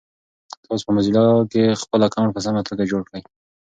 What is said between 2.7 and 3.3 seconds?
جوړ کړی؟